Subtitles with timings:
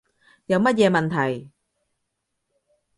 [0.47, 1.51] 有乜嘢問題